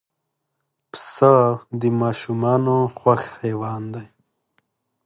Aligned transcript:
پسه 0.91 1.35
د 1.81 1.83
ماشومانو 2.01 2.77
خوښ 2.97 3.21
حیوان 3.41 3.83
دی. 3.93 4.05